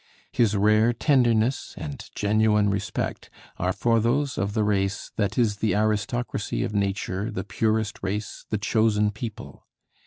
His 0.31 0.57
rare 0.57 0.93
tenderness 0.93 1.75
and 1.77 2.03
genuine 2.15 2.71
respect 2.71 3.29
are 3.57 3.71
for 3.71 3.99
those 3.99 4.35
of 4.35 4.53
the 4.55 4.63
race 4.63 5.11
"that 5.15 5.37
is 5.37 5.57
the 5.57 5.75
aristocracy 5.75 6.63
of 6.63 6.73
nature, 6.73 7.29
the 7.29 7.43
purest 7.43 7.99
race, 8.01 8.43
the 8.49 8.57
chosen 8.57 9.11
people." 9.11 9.67